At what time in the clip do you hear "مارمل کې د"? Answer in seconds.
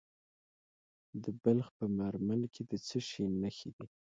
1.97-2.73